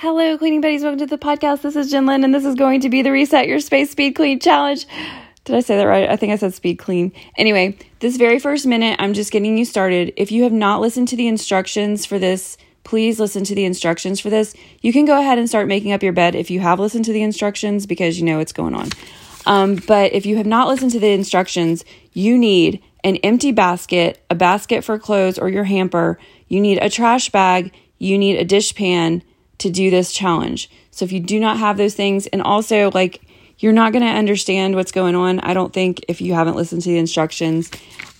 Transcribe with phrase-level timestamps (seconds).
[0.00, 0.84] Hello, cleaning buddies.
[0.84, 1.62] Welcome to the podcast.
[1.62, 4.12] This is Jen Lynn, and this is going to be the Reset Your Space Speed
[4.12, 4.86] Clean Challenge.
[5.44, 6.08] Did I say that right?
[6.08, 7.10] I think I said speed clean.
[7.36, 10.12] Anyway, this very first minute, I'm just getting you started.
[10.16, 14.20] If you have not listened to the instructions for this, please listen to the instructions
[14.20, 14.54] for this.
[14.82, 17.12] You can go ahead and start making up your bed if you have listened to
[17.12, 18.90] the instructions because you know what's going on.
[19.46, 24.24] Um, but if you have not listened to the instructions, you need an empty basket,
[24.30, 26.20] a basket for clothes or your hamper.
[26.46, 27.72] You need a trash bag.
[27.98, 29.22] You need a dishpan
[29.58, 30.70] to do this challenge.
[30.90, 33.22] So if you do not have those things, and also like
[33.58, 36.82] you're not going to understand what's going on, I don't think if you haven't listened
[36.82, 37.70] to the instructions.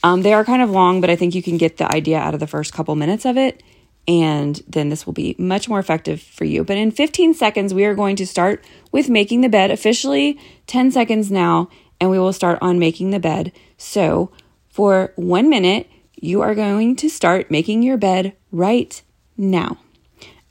[0.03, 2.35] Um, they are kind of long, but I think you can get the idea out
[2.35, 3.63] of the first couple minutes of it.
[4.07, 6.65] And then this will be much more effective for you.
[6.65, 10.91] But in 15 seconds, we are going to start with making the bed officially 10
[10.93, 11.69] seconds now,
[12.01, 13.53] and we will start on making the bed.
[13.77, 14.31] So
[14.69, 19.01] for one minute, you are going to start making your bed right
[19.37, 19.79] now.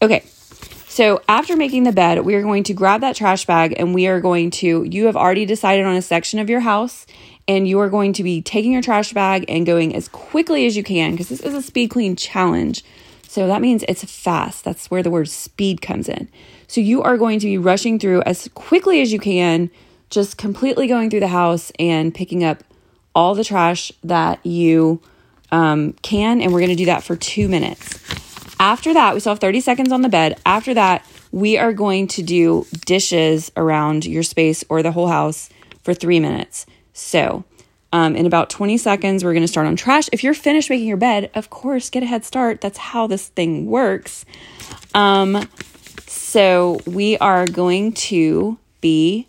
[0.02, 0.24] Okay,
[0.98, 4.08] so after making the bed, we are going to grab that trash bag and we
[4.08, 7.06] are going to, you have already decided on a section of your house
[7.48, 10.76] and you are going to be taking your trash bag and going as quickly as
[10.76, 12.84] you can because this is a speed clean challenge.
[13.28, 14.64] So that means it's fast.
[14.64, 16.30] That's where the word speed comes in.
[16.66, 19.70] So you are going to be rushing through as quickly as you can,
[20.10, 22.64] just completely going through the house and picking up
[23.14, 25.00] all the trash that you
[25.52, 26.42] um, can.
[26.42, 28.27] And we're going to do that for two minutes.
[28.60, 30.40] After that, we still have 30 seconds on the bed.
[30.46, 35.50] After that, we are going to do dishes around your space or the whole house
[35.84, 36.66] for three minutes.
[36.94, 37.44] So,
[37.94, 40.10] um, in about 20 seconds, we're going to start on trash.
[40.12, 42.62] If you're finished making your bed, of course, get a head start.
[42.62, 44.26] That's how this thing works.
[44.94, 45.48] Um,
[46.08, 49.28] so, we are going to be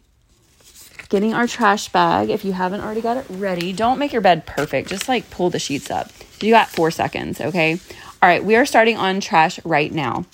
[1.09, 2.31] getting our trash bag.
[2.31, 4.89] If you haven't already got it ready, don't make your bed perfect.
[4.89, 6.11] Just like pull the sheets up.
[6.41, 7.81] You got four seconds, okay?
[8.21, 10.25] All right, we are starting on trash right now.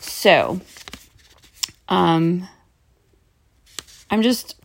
[0.00, 0.60] So,
[1.88, 2.48] um,
[4.10, 4.56] I'm just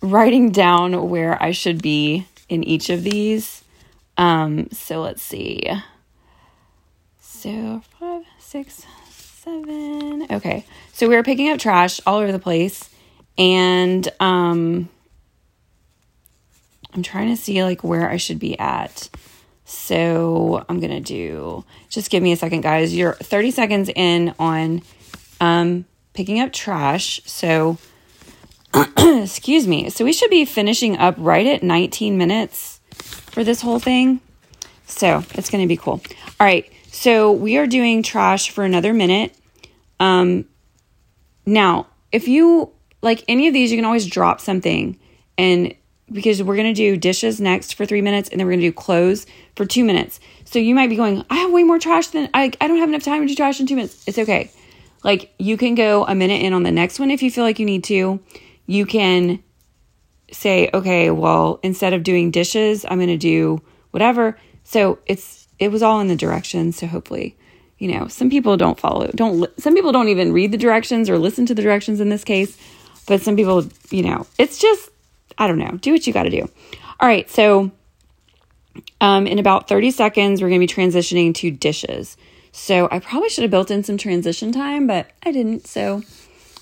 [0.00, 3.64] writing down where I should be in each of these.
[4.16, 5.62] Um, so let's see.
[7.20, 10.26] So five, six, seven.
[10.30, 10.66] Okay.
[10.92, 12.90] So we are picking up trash all over the place.
[13.38, 14.90] And um
[16.92, 19.08] I'm trying to see like where I should be at.
[19.70, 22.92] So I'm going to do, just give me a second, guys.
[22.94, 24.82] You're 30 seconds in on
[25.40, 27.20] um, picking up trash.
[27.24, 27.78] So,
[28.98, 29.88] excuse me.
[29.88, 32.80] So we should be finishing up right at 19 minutes
[33.30, 34.20] for this whole thing.
[34.86, 36.00] So it's going to be cool.
[36.40, 36.68] All right.
[36.90, 39.36] So we are doing trash for another minute.
[40.00, 40.46] Um,
[41.46, 42.72] now, if you
[43.02, 44.98] like any of these, you can always drop something
[45.38, 45.74] and
[46.12, 48.68] because we're going to do dishes next for three minutes and then we're going to
[48.68, 49.26] do clothes
[49.56, 50.18] for two minutes.
[50.44, 52.88] So you might be going, I have way more trash than I, I don't have
[52.88, 54.02] enough time to do trash in two minutes.
[54.06, 54.50] It's okay.
[55.04, 57.58] Like you can go a minute in on the next one if you feel like
[57.58, 58.20] you need to.
[58.66, 59.42] You can
[60.32, 64.38] say, okay, well, instead of doing dishes, I'm going to do whatever.
[64.64, 66.76] So it's, it was all in the directions.
[66.76, 67.36] So hopefully,
[67.78, 71.18] you know, some people don't follow, don't, some people don't even read the directions or
[71.18, 72.56] listen to the directions in this case.
[73.06, 74.90] But some people, you know, it's just,
[75.40, 75.78] I don't know.
[75.80, 76.42] Do what you got to do.
[77.00, 77.28] All right.
[77.28, 77.72] So,
[79.00, 82.16] um, in about 30 seconds, we're going to be transitioning to dishes.
[82.52, 85.66] So, I probably should have built in some transition time, but I didn't.
[85.66, 86.02] So,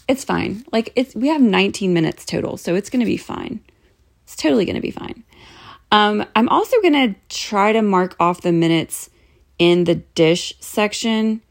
[0.06, 0.64] it's fine.
[0.72, 2.56] Like, it's, we have 19 minutes total.
[2.56, 3.60] So, it's going to be fine.
[4.22, 5.24] It's totally going to be fine.
[5.90, 9.10] Um, I'm also going to try to mark off the minutes
[9.58, 11.42] in the dish section.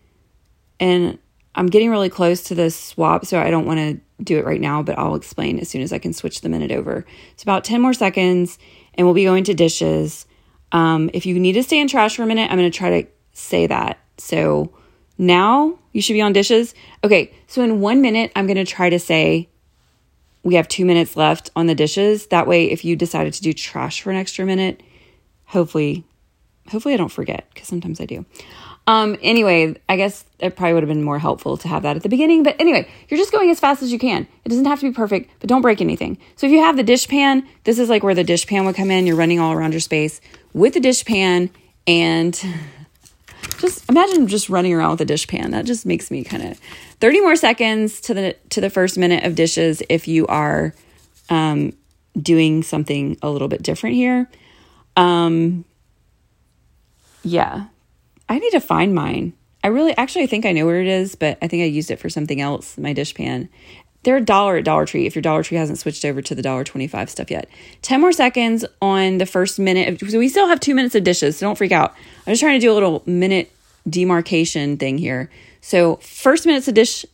[0.80, 1.20] And
[1.58, 4.62] I'm getting really close to the swap, so I don't want to do it right
[4.62, 7.04] now, but I'll explain as soon as I can switch the minute over.
[7.32, 8.60] It's about 10 more seconds,
[8.94, 10.28] and we'll be going to dishes.
[10.72, 13.02] Um, if you need to stay in trash for a minute, I'm going to try
[13.02, 13.98] to say that.
[14.20, 14.72] So
[15.18, 16.76] now you should be on dishes.
[17.04, 19.50] Okay, so in one minute, I'm going to try to say
[20.44, 22.28] we have two minutes left on the dishes.
[22.28, 24.84] That way, if you decided to do trash for an extra minute,
[25.46, 26.06] hopefully,
[26.70, 28.26] hopefully I don't forget because sometimes I do.
[28.88, 32.04] Um, anyway, I guess it probably would have been more helpful to have that at
[32.04, 32.44] the beginning.
[32.44, 34.26] But anyway, you're just going as fast as you can.
[34.46, 36.18] It doesn't have to be perfect, but don't break anything.
[36.38, 38.76] So if you have the dish pan, this is like where the dish pan would
[38.76, 39.06] come in.
[39.06, 40.22] You're running all around your space
[40.54, 41.50] with the dish pan
[41.86, 42.42] and
[43.60, 45.52] just imagine just running around with a dish pan.
[45.52, 46.60] That just makes me kind of
[47.02, 50.74] 30 more seconds to the to the first minute of dishes if you are
[51.30, 51.74] um,
[52.18, 54.30] doing something a little bit different here.
[54.96, 55.66] Um,
[57.24, 57.66] yeah,
[58.30, 59.34] I need to find mine.
[59.64, 61.92] I really, actually, I think I know where it is, but I think I used
[61.92, 63.50] it for something else, my dish pan.
[64.04, 66.42] They're a dollar at Dollar Tree if your Dollar Tree hasn't switched over to the
[66.42, 67.50] dollar twenty-five stuff yet.
[67.82, 70.00] 10 more seconds on the first minute.
[70.10, 71.94] So we still have two minutes of dishes, so don't freak out.
[72.26, 73.52] I'm just trying to do a little minute
[73.90, 75.30] demarcation thing here.
[75.62, 77.06] So, first minute's of dish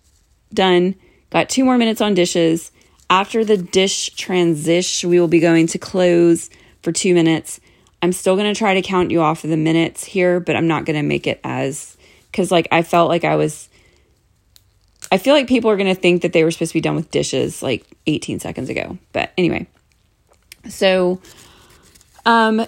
[0.53, 0.95] done.
[1.29, 2.71] Got two more minutes on dishes.
[3.09, 6.49] After the dish transition, we will be going to clothes
[6.81, 7.59] for two minutes.
[8.03, 10.67] I'm still going to try to count you off of the minutes here, but I'm
[10.67, 11.95] not going to make it as
[12.29, 13.69] because like I felt like I was.
[15.09, 16.95] I feel like people are going to think that they were supposed to be done
[16.95, 18.97] with dishes like 18 seconds ago.
[19.13, 19.67] But anyway,
[20.67, 21.21] so
[22.25, 22.65] um,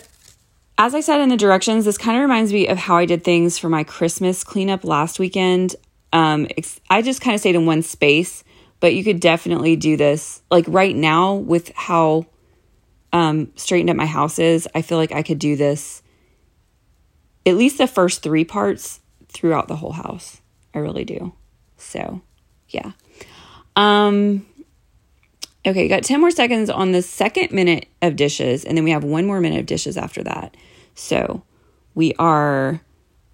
[0.77, 3.25] as I said in the directions, this kind of reminds me of how I did
[3.25, 5.75] things for my Christmas cleanup last weekend.
[6.13, 6.47] Um,
[6.89, 8.45] I just kind of stayed in one space,
[8.79, 10.41] but you could definitely do this.
[10.49, 12.25] Like right now, with how
[13.15, 16.03] um, straightened up my house is, I feel like I could do this
[17.45, 20.41] at least the first three parts throughout the whole house.
[20.73, 21.33] I really do.
[21.77, 22.21] So,
[22.69, 22.91] yeah.
[23.77, 24.45] Um,
[25.65, 29.03] Okay, got 10 more seconds on the second minute of dishes, and then we have
[29.03, 30.55] one more minute of dishes after that.
[30.93, 31.41] So
[31.95, 32.81] we are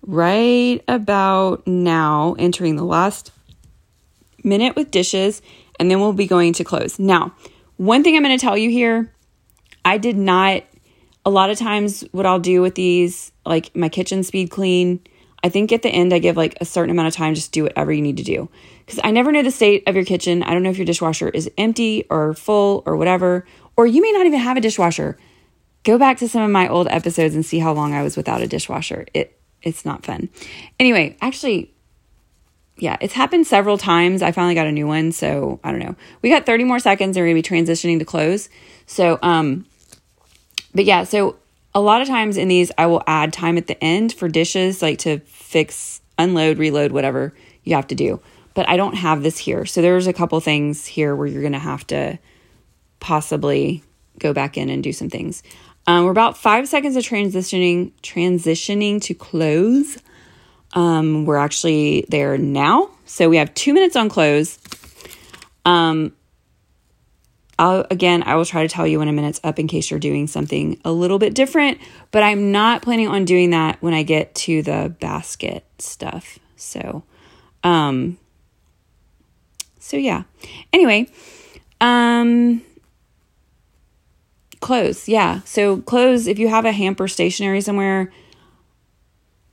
[0.01, 3.31] right about now entering the last
[4.45, 5.41] minute with dishes,
[5.77, 6.99] and then we'll be going to clothes.
[6.99, 7.33] Now,
[7.75, 9.11] one thing I'm going to tell you here
[9.83, 10.63] I did not,
[11.25, 15.01] a lot of times, what I'll do with these, like my kitchen speed clean,
[15.43, 17.63] I think at the end I give like a certain amount of time, just do
[17.63, 18.49] whatever you need to do
[18.85, 20.43] because I never know the state of your kitchen.
[20.43, 23.45] I don't know if your dishwasher is empty or full or whatever,
[23.75, 25.17] or you may not even have a dishwasher.
[25.83, 28.41] Go back to some of my old episodes and see how long I was without
[28.41, 29.07] a dishwasher.
[29.13, 30.29] It it's not fun.
[30.79, 31.73] Anyway, actually
[32.77, 34.21] yeah, it's happened several times.
[34.21, 35.95] I finally got a new one, so I don't know.
[36.21, 38.49] We got 30 more seconds and we're to be transitioning to clothes.
[38.85, 39.65] So um
[40.73, 41.37] but yeah, so
[41.73, 44.81] a lot of times in these I will add time at the end for dishes
[44.81, 47.33] like to fix, unload, reload, whatever
[47.63, 48.21] you have to do
[48.53, 49.65] but I don't have this here.
[49.65, 52.19] So there's a couple things here where you're going to have to
[52.99, 53.83] possibly
[54.19, 55.41] go back in and do some things.
[55.87, 59.97] Um, we're about five seconds of transitioning transitioning to clothes.
[60.73, 64.59] Um, we're actually there now, so we have two minutes on clothes.
[65.65, 66.13] Um,
[67.61, 69.99] I'll, again, I will try to tell you when a minute's up in case you're
[69.99, 71.77] doing something a little bit different,
[72.09, 76.39] but I'm not planning on doing that when I get to the basket stuff.
[76.55, 77.03] So,
[77.63, 78.17] um,
[79.77, 80.23] so yeah.
[80.73, 81.07] Anyway,
[81.79, 82.63] um
[84.59, 85.07] clothes.
[85.07, 85.41] Yeah.
[85.45, 88.11] So clothes if you have a hamper stationary somewhere,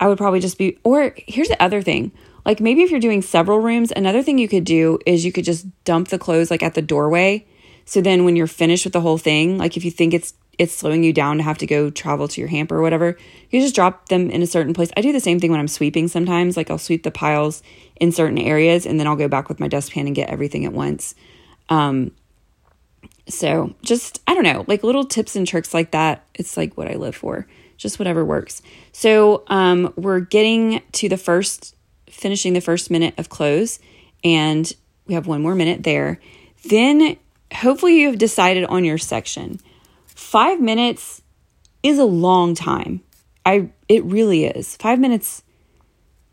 [0.00, 2.12] I would probably just be or here's the other thing.
[2.46, 5.44] Like maybe if you're doing several rooms, another thing you could do is you could
[5.44, 7.44] just dump the clothes like at the doorway.
[7.88, 10.74] So then when you're finished with the whole thing, like if you think it's it's
[10.74, 13.16] slowing you down to have to go travel to your hamper or whatever,
[13.48, 14.90] you just drop them in a certain place.
[14.94, 16.54] I do the same thing when I'm sweeping sometimes.
[16.54, 17.62] Like I'll sweep the piles
[17.96, 20.72] in certain areas and then I'll go back with my dustpan and get everything at
[20.74, 21.14] once.
[21.70, 22.10] Um,
[23.26, 26.26] so just, I don't know, like little tips and tricks like that.
[26.34, 27.46] It's like what I live for,
[27.78, 28.60] just whatever works.
[28.92, 31.74] So um, we're getting to the first,
[32.10, 33.78] finishing the first minute of clothes,
[34.24, 34.70] and
[35.06, 36.20] we have one more minute there.
[36.68, 37.16] Then
[37.52, 39.60] hopefully you have decided on your section.
[40.06, 41.22] Five minutes
[41.82, 43.02] is a long time.
[43.46, 44.76] I it really is.
[44.76, 45.42] Five minutes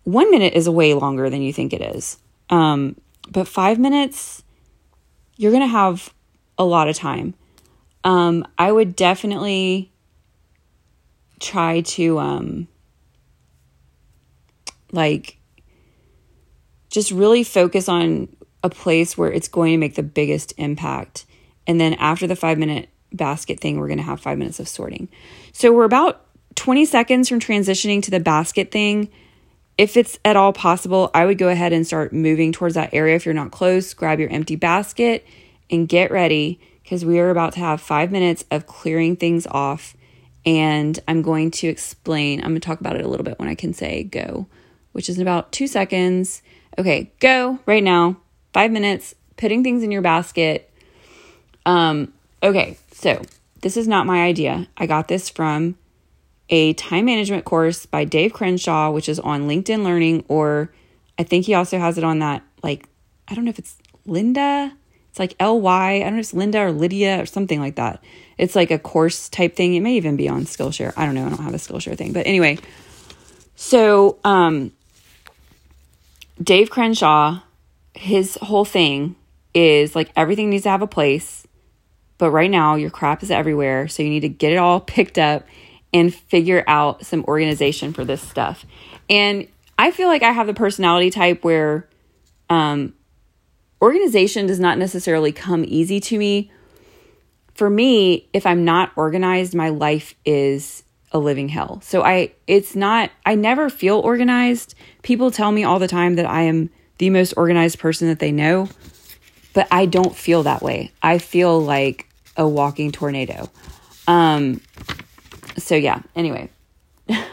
[0.06, 2.18] one minute is way longer than you think it is.
[2.50, 2.96] Um,
[3.30, 4.44] but five minutes,
[5.36, 6.14] you're to have
[6.58, 7.34] a lot of time.
[8.04, 9.92] Um, I would definitely
[11.40, 12.68] try to, um,
[14.92, 15.38] like,
[16.90, 18.30] just really focus on
[18.66, 21.26] a place where it's going to make the biggest impact.
[21.68, 24.68] And then after the five minute basket thing, we're going to have five minutes of
[24.68, 25.08] sorting.
[25.54, 26.26] So we're about
[26.56, 29.10] 20 seconds from transitioning to the basket thing
[29.78, 33.16] if it's at all possible, I would go ahead and start moving towards that area.
[33.16, 35.26] If you're not close, grab your empty basket
[35.70, 39.98] and get ready because we are about to have five minutes of clearing things off.
[40.46, 43.50] And I'm going to explain, I'm going to talk about it a little bit when
[43.50, 44.48] I can say go,
[44.94, 46.42] which is in about two seconds.
[46.78, 48.18] Okay, go right now,
[48.56, 50.72] five minutes, putting things in your basket.
[51.66, 53.22] Um, okay, so
[53.60, 54.70] this is not my idea.
[54.78, 55.76] I got this from
[56.50, 60.72] a time management course by Dave Crenshaw, which is on LinkedIn Learning, or
[61.20, 62.88] I think he also has it on that, like,
[63.28, 63.76] I don't know if it's
[64.08, 64.72] Lynda.
[65.10, 65.96] It's like L Y.
[65.96, 68.02] I don't know if it's Lynda or Lydia or something like that.
[68.38, 69.76] It's like a course type thing.
[69.76, 70.94] It may even be on Skillshare.
[70.96, 71.26] I don't know.
[71.26, 72.14] I don't have a Skillshare thing.
[72.14, 72.60] But anyway,
[73.58, 74.72] so um,
[76.42, 77.42] Dave Crenshaw,
[77.96, 79.16] his whole thing
[79.54, 81.48] is like everything needs to have a place.
[82.18, 83.88] But right now, your crap is everywhere.
[83.88, 85.46] So you need to get it all picked up
[85.94, 88.66] and figure out some organization for this stuff.
[89.10, 89.48] And
[89.78, 91.88] I feel like I have the personality type where
[92.50, 92.94] um,
[93.82, 96.52] organization does not necessarily come easy to me.
[97.54, 101.80] For me, if I'm not organized, my life is a living hell.
[101.82, 104.76] So I it's not I never feel organized.
[105.02, 108.32] People tell me all the time that I am the most organized person that they
[108.32, 108.70] know,
[109.54, 110.92] but I don't feel that way.
[111.02, 113.50] I feel like a walking tornado.
[114.08, 114.62] Um
[115.58, 116.50] so yeah, anyway.
[117.08, 117.28] but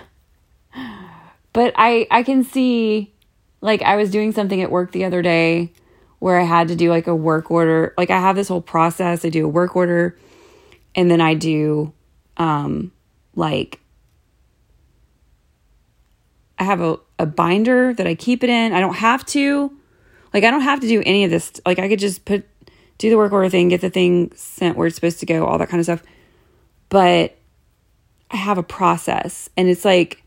[1.76, 3.12] I I can see
[3.61, 5.73] like I was doing something at work the other day
[6.19, 7.95] where I had to do like a work order.
[7.99, 9.25] Like I have this whole process.
[9.25, 10.16] I do a work order
[10.95, 11.92] and then I do
[12.37, 12.92] um
[13.35, 13.81] like
[16.59, 18.73] I have a, a binder that I keep it in.
[18.73, 19.73] I don't have to.
[20.35, 21.61] Like I don't have to do any of this.
[21.64, 22.47] Like I could just put
[22.99, 25.59] do the work order thing, get the thing sent where it's supposed to go, all
[25.59, 26.02] that kind of stuff.
[26.88, 27.37] But
[28.31, 30.23] I have a process and it's like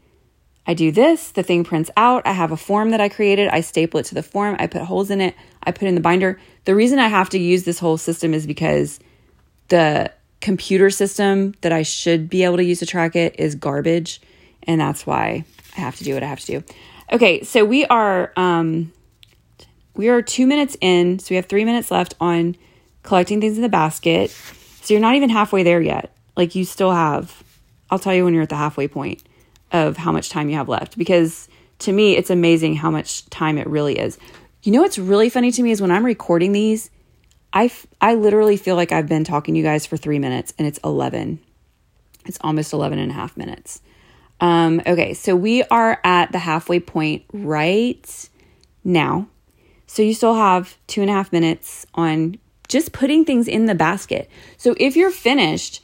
[0.67, 3.61] I do this, the thing prints out, I have a form that I created, I
[3.61, 6.39] staple it to the form, I put holes in it, I put in the binder.
[6.63, 8.99] The reason I have to use this whole system is because
[9.67, 10.11] the
[10.41, 14.21] computer system that I should be able to use to track it is garbage
[14.63, 15.45] and that's why
[15.77, 16.63] I have to do what I have to do.
[17.11, 18.91] Okay, so we are um
[19.95, 22.55] we are 2 minutes in, so we have 3 minutes left on
[23.03, 24.31] collecting things in the basket.
[24.81, 26.15] So you're not even halfway there yet.
[26.35, 27.43] Like you still have
[27.89, 29.23] I'll tell you when you're at the halfway point
[29.71, 31.47] of how much time you have left because
[31.79, 34.17] to me it's amazing how much time it really is.
[34.63, 36.89] You know what's really funny to me is when I'm recording these,
[37.53, 40.53] I, f- I literally feel like I've been talking to you guys for three minutes
[40.57, 41.39] and it's 11.
[42.25, 43.81] It's almost 11 and a half minutes.
[44.39, 48.29] Um, okay, so we are at the halfway point right
[48.83, 49.27] now.
[49.87, 52.37] So you still have two and a half minutes on
[52.67, 54.29] just putting things in the basket.
[54.57, 55.81] So if you're finished,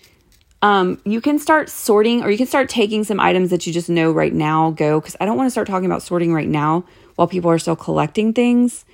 [0.61, 3.89] um, you can start sorting or you can start taking some items that you just
[3.89, 6.85] know right now go because I don't want to start talking about sorting right now
[7.15, 8.85] while people are still collecting things.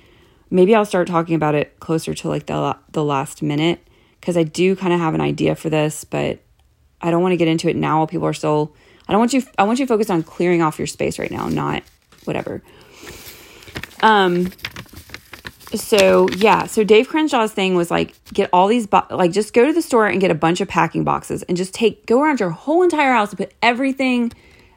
[0.50, 3.86] Maybe I'll start talking about it closer to like the the last minute
[4.20, 6.40] because I do kind of have an idea for this, but
[7.02, 8.74] I don't want to get into it now while people are still
[9.08, 11.30] I don't want you I want you to focus on clearing off your space right
[11.30, 11.82] now, not
[12.24, 12.62] whatever.
[14.02, 14.50] Um
[15.74, 19.66] so yeah, so Dave Crenshaw's thing was like get all these bo- like just go
[19.66, 22.40] to the store and get a bunch of packing boxes and just take go around
[22.40, 24.32] your whole entire house and put everything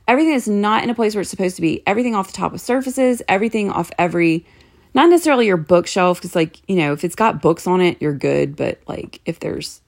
[0.08, 2.54] everything that's not in a place where it's supposed to be, everything off the top
[2.54, 4.46] of surfaces, everything off every
[4.94, 8.14] not necessarily your bookshelf cuz like, you know, if it's got books on it, you're
[8.14, 9.82] good, but like if there's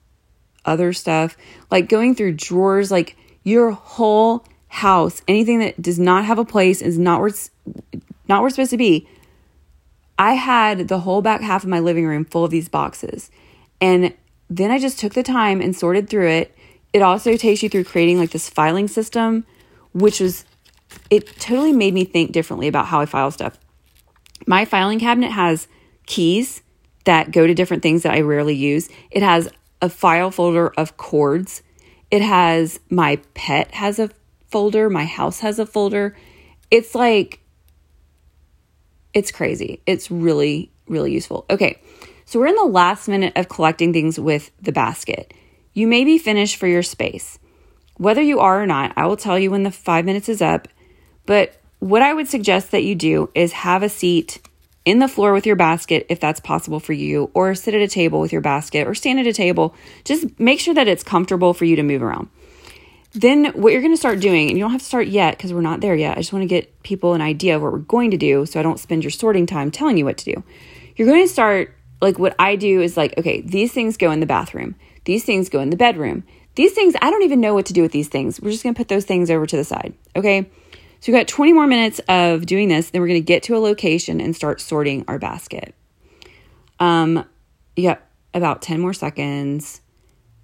[0.64, 1.36] other stuff,
[1.70, 6.82] like going through drawers, like your whole house, anything that does not have a place
[6.82, 7.50] is not where it's
[8.26, 9.06] not where it's supposed to be.
[10.18, 13.30] I had the whole back half of my living room full of these boxes.
[13.80, 14.14] And
[14.48, 16.56] then I just took the time and sorted through it.
[16.92, 19.44] It also takes you through creating like this filing system,
[19.92, 20.44] which was
[21.10, 23.58] it totally made me think differently about how I file stuff.
[24.46, 25.68] My filing cabinet has
[26.06, 26.62] keys
[27.04, 28.88] that go to different things that I rarely use.
[29.10, 29.48] It has
[29.82, 31.62] a file folder of cords
[32.14, 34.08] it has my pet has a
[34.46, 36.16] folder, my house has a folder.
[36.70, 37.40] It's like,
[39.12, 39.82] it's crazy.
[39.84, 41.44] It's really, really useful.
[41.50, 41.80] Okay,
[42.24, 45.34] so we're in the last minute of collecting things with the basket.
[45.72, 47.40] You may be finished for your space.
[47.96, 50.68] Whether you are or not, I will tell you when the five minutes is up.
[51.26, 54.40] But what I would suggest that you do is have a seat
[54.84, 57.88] in the floor with your basket if that's possible for you, or sit at a
[57.88, 59.74] table with your basket, or stand at a table.
[60.04, 62.28] Just make sure that it's comfortable for you to move around.
[63.12, 65.52] Then, what you're going to start doing, and you don't have to start yet because
[65.52, 66.18] we're not there yet.
[66.18, 68.58] I just want to get people an idea of what we're going to do so
[68.58, 70.42] I don't spend your sorting time telling you what to do.
[70.96, 74.20] You're going to start, like, what I do is like, okay, these things go in
[74.20, 74.74] the bathroom,
[75.04, 76.24] these things go in the bedroom.
[76.56, 78.40] These things, I don't even know what to do with these things.
[78.40, 80.48] We're just going to put those things over to the side, okay?
[81.04, 82.88] So we've got 20 more minutes of doing this.
[82.88, 85.74] Then we're going to get to a location and start sorting our basket.
[86.80, 87.26] Um,
[87.76, 88.00] you got
[88.32, 89.82] about 10 more seconds.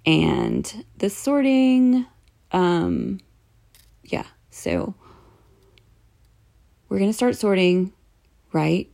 [0.05, 2.05] And the sorting,
[2.51, 3.21] um,
[4.03, 4.25] yeah.
[4.51, 4.93] So
[6.89, 7.91] we're going to start sorting
[8.53, 8.87] right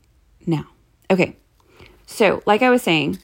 [0.45, 0.67] now.
[1.11, 1.35] Okay.
[2.05, 3.19] So, like I was saying,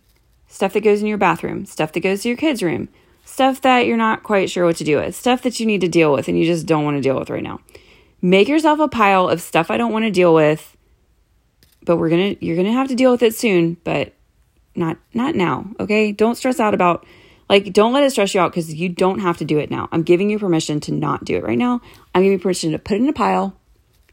[0.50, 2.90] stuff that goes in your bathroom, stuff that goes to your kids' room,
[3.24, 5.88] stuff that you're not quite sure what to do with, stuff that you need to
[5.88, 7.62] deal with and you just don't want to deal with right now
[8.24, 10.76] make yourself a pile of stuff I don't want to deal with,
[11.84, 14.14] but we're going to you're going to have to deal with it soon, but
[14.76, 16.12] not not now, okay?
[16.12, 17.06] Don't stress out about
[17.50, 19.90] like don't let it stress you out cuz you don't have to do it now.
[19.92, 21.82] I'm giving you permission to not do it right now.
[22.16, 23.56] I'm giving you permission to put it in a pile.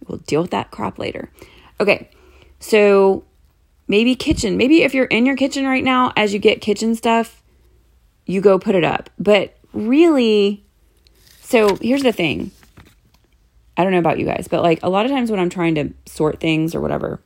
[0.07, 1.31] We'll deal with that crap later.
[1.79, 2.11] Okay.
[2.59, 3.25] So
[3.87, 4.57] maybe kitchen.
[4.57, 7.43] Maybe if you're in your kitchen right now as you get kitchen stuff,
[8.27, 9.09] you go put it up.
[9.19, 10.65] But really
[11.43, 12.51] so here's the thing
[13.81, 15.75] I don't know about you guys, but like a lot of times when I'm trying
[15.77, 17.19] to sort things or whatever,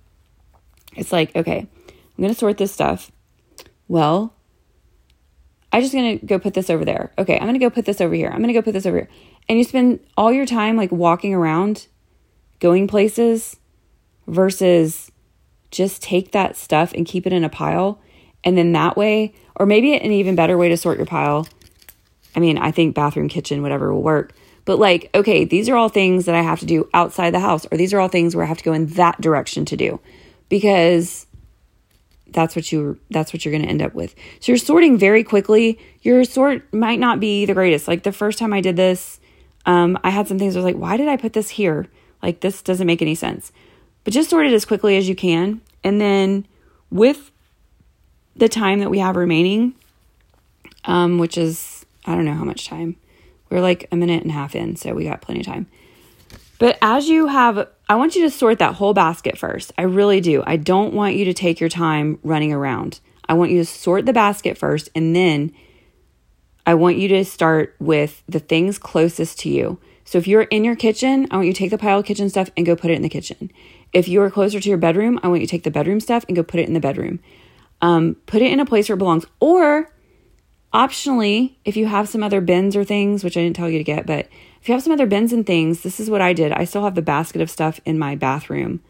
[0.94, 3.11] it's like, okay, I'm going to sort this stuff.
[3.88, 4.32] Well,
[5.73, 7.12] I'm just going to go put this over there.
[7.18, 8.28] Okay, I'm going to go put this over here.
[8.28, 9.08] I'm going to go put this over here.
[9.49, 11.88] And you spend all your time like walking around,
[12.61, 13.56] going places
[14.28, 15.11] versus
[15.73, 18.00] just take that stuff and keep it in a pile.
[18.44, 21.49] And then that way, or maybe an even better way to sort your pile.
[22.37, 24.34] I mean, I think bathroom, kitchen, whatever will work.
[24.64, 27.66] But like, okay, these are all things that I have to do outside the house,
[27.71, 30.00] or these are all things where I have to go in that direction to do
[30.49, 31.26] because
[32.28, 34.14] that's what you that's what you're going to end up with.
[34.40, 35.78] So you're sorting very quickly.
[36.02, 37.88] Your sort might not be the greatest.
[37.88, 39.21] Like the first time I did this,
[39.66, 41.87] um, I had some things I was like, why did I put this here?
[42.23, 43.52] Like this doesn't make any sense.
[44.02, 45.61] But just sort it as quickly as you can.
[45.83, 46.47] And then
[46.90, 47.30] with
[48.37, 49.75] the time that we have remaining,
[50.85, 52.97] um, which is I don't know how much time.
[53.50, 55.66] We're like a minute and a half in, so we got plenty of time.
[56.58, 59.72] But as you have, I want you to sort that whole basket first.
[59.76, 60.42] I really do.
[60.46, 63.00] I don't want you to take your time running around.
[63.28, 65.52] I want you to sort the basket first, and then
[66.66, 69.78] I want you to start with the things closest to you.
[70.04, 72.28] So if you're in your kitchen, I want you to take the pile of kitchen
[72.28, 73.50] stuff and go put it in the kitchen.
[73.92, 76.24] If you are closer to your bedroom, I want you to take the bedroom stuff
[76.28, 77.20] and go put it in the bedroom.
[77.80, 79.26] Um, put it in a place where it belongs.
[79.40, 79.90] Or
[80.74, 83.84] optionally, if you have some other bins or things, which I didn't tell you to
[83.84, 84.28] get, but
[84.60, 86.52] if you have some other bins and things, this is what I did.
[86.52, 88.80] I still have the basket of stuff in my bathroom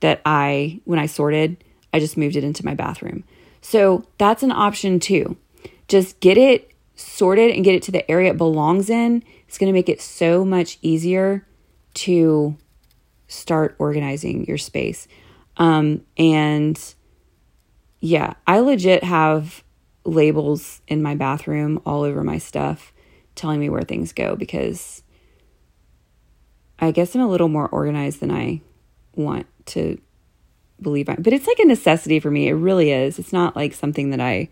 [0.00, 3.24] that I, when I sorted, I just moved it into my bathroom.
[3.60, 5.36] So that's an option too.
[5.86, 9.22] Just get it sorted and get it to the area it belongs in.
[9.46, 11.46] It's going to make it so much easier
[11.94, 12.56] to
[13.28, 15.06] start organizing your space.
[15.56, 16.78] Um, and
[18.00, 19.62] yeah, I legit have
[20.08, 22.92] labels in my bathroom all over my stuff
[23.34, 25.02] telling me where things go because
[26.78, 28.60] I guess I'm a little more organized than I
[29.14, 30.00] want to
[30.80, 32.48] believe I but it's like a necessity for me.
[32.48, 33.18] It really is.
[33.18, 34.48] It's not like something that I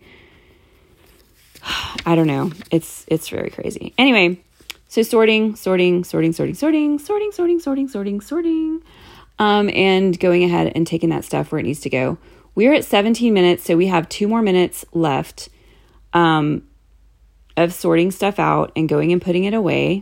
[2.05, 2.51] I don't know.
[2.71, 3.93] It's it's very crazy.
[3.97, 4.39] Anyway,
[4.87, 8.81] so sorting, sorting, sorting, sorting, sorting, sorting, sorting, sorting, sorting, sorting.
[9.39, 12.17] Um, and going ahead and taking that stuff where it needs to go.
[12.57, 15.49] We're at 17 minutes, so we have two more minutes left
[16.11, 16.63] um,
[17.55, 20.01] of sorting stuff out and going and putting it away.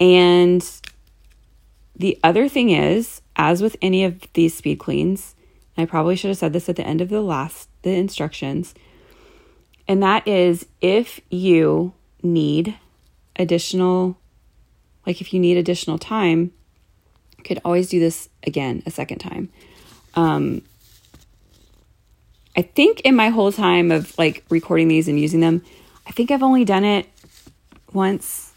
[0.00, 0.66] And
[1.94, 5.34] the other thing is, as with any of these speed cleans,
[5.76, 8.74] I probably should have said this at the end of the last the instructions,
[9.86, 12.78] and that is if you need
[13.38, 14.16] additional
[15.06, 16.52] like if you need additional time,
[17.36, 19.50] you could always do this again a second time.
[20.14, 20.62] Um
[22.56, 25.62] I think in my whole time of like recording these and using them,
[26.06, 27.06] I think I've only done it
[27.92, 28.52] once,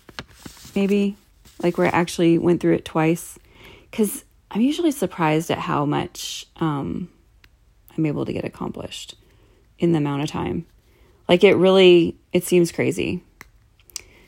[0.76, 1.18] maybe
[1.62, 3.38] like where I actually went through it twice.
[3.92, 7.10] Because I'm usually surprised at how much um,
[7.98, 9.16] I'm able to get accomplished
[9.78, 10.66] in the amount of time.
[11.28, 13.24] Like it really, it seems crazy.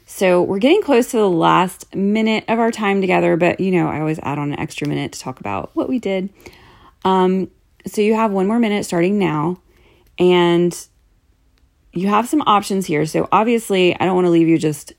[0.06, 3.88] So we're getting close to the last minute of our time together, but you know,
[3.88, 6.30] I always add on an extra minute to talk about what we did.
[7.06, 7.50] Um,
[7.86, 9.60] so you have one more minute starting now,
[10.18, 10.88] and
[11.94, 13.06] you have some options here.
[13.06, 14.94] So obviously, I don't want to leave you just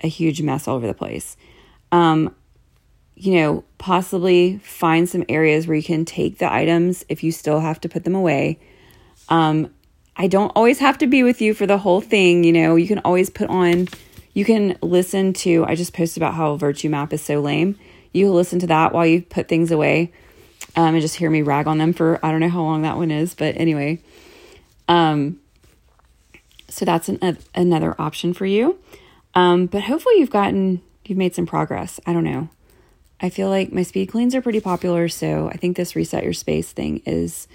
[0.00, 1.36] a huge mess all over the place
[1.92, 2.34] um,
[3.14, 7.60] you know, possibly find some areas where you can take the items if you still
[7.60, 8.58] have to put them away.
[9.28, 9.74] Um,
[10.16, 12.44] I don't always have to be with you for the whole thing.
[12.44, 13.88] You know, you can always put on,
[14.34, 17.78] you can listen to, I just posted about how Virtue Map is so lame.
[18.12, 20.12] You listen to that while you put things away
[20.76, 22.96] um, and just hear me rag on them for, I don't know how long that
[22.96, 24.00] one is, but anyway.
[24.86, 25.40] Um,
[26.68, 28.78] so that's an, a, another option for you.
[29.34, 31.98] Um, but hopefully you've gotten you've made some progress.
[32.06, 32.48] I don't know.
[33.20, 36.32] I feel like my speed cleans are pretty popular, so I think this reset your
[36.32, 37.48] space thing is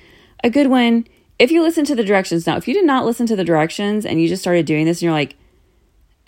[0.43, 1.07] a good one.
[1.39, 4.05] If you listen to the directions now, if you did not listen to the directions
[4.05, 5.35] and you just started doing this and you're like,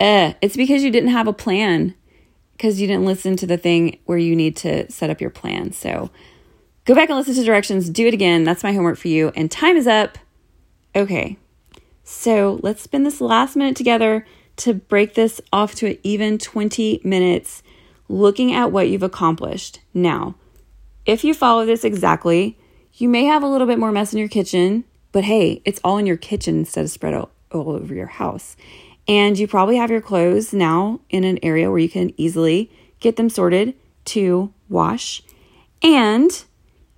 [0.00, 1.94] eh, it's because you didn't have a plan
[2.52, 5.72] because you didn't listen to the thing where you need to set up your plan.
[5.72, 6.10] So
[6.86, 8.44] go back and listen to directions, do it again.
[8.44, 9.32] That's my homework for you.
[9.36, 10.16] And time is up.
[10.94, 11.36] Okay.
[12.04, 14.24] So let's spend this last minute together
[14.58, 17.62] to break this off to an even 20 minutes
[18.08, 19.80] looking at what you've accomplished.
[19.92, 20.36] Now,
[21.04, 22.56] if you follow this exactly,
[22.94, 25.98] you may have a little bit more mess in your kitchen, but hey, it's all
[25.98, 28.56] in your kitchen instead of spread all, all over your house.
[29.08, 32.70] And you probably have your clothes now in an area where you can easily
[33.00, 33.74] get them sorted
[34.06, 35.22] to wash.
[35.82, 36.44] And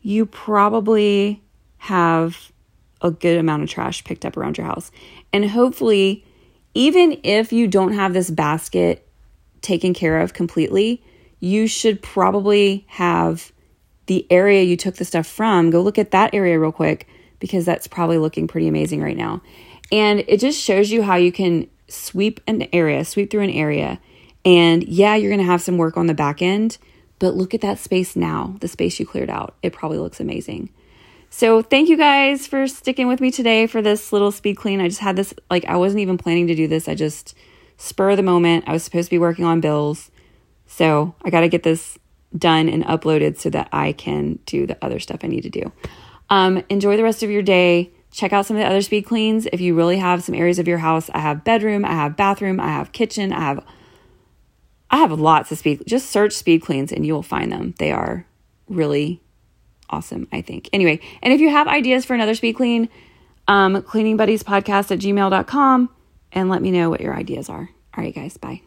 [0.03, 1.43] you probably
[1.79, 2.53] have
[3.01, 4.91] a good amount of trash picked up around your house.
[5.33, 6.25] And hopefully,
[6.75, 9.09] even if you don't have this basket
[9.63, 11.03] taken care of completely,
[11.41, 13.53] you should probably have
[14.07, 15.71] the area you took the stuff from.
[15.71, 17.07] Go look at that area real quick
[17.39, 19.43] because that's probably looking pretty amazing right now.
[19.93, 24.01] And it just shows you how you can sweep an area, sweep through an area.
[24.45, 26.79] And yeah, you're going to have some work on the back end,
[27.19, 29.57] but look at that space now, the space you cleared out.
[29.63, 30.71] It probably looks amazing.
[31.31, 34.81] So thank you guys for sticking with me today for this little speed clean.
[34.81, 36.89] I just had this, like, I wasn't even planning to do this.
[36.89, 37.35] I just
[37.77, 38.65] spur of the moment.
[38.67, 40.11] I was supposed to be working on bills.
[40.67, 41.99] So I got to get this
[42.37, 45.73] done and uploaded so that I can do the other stuff I need to do.
[46.31, 47.91] Um, enjoy the rest of your day.
[48.11, 49.47] Check out some of the other speed cleans.
[49.53, 52.59] If you really have some areas of your house, I have bedroom, I have bathroom,
[52.59, 53.65] I have kitchen, I have
[54.90, 55.83] I have lots of speed.
[55.87, 57.74] Just search speed cleans and you will find them.
[57.79, 58.27] They are
[58.68, 59.20] really
[59.90, 60.68] awesome, I think.
[60.72, 62.88] Anyway, and if you have ideas for another speed clean,
[63.46, 65.90] um, cleaningbuddies podcast at gmail.com
[66.33, 67.70] and let me know what your ideas are.
[67.96, 68.62] All right, guys, bye.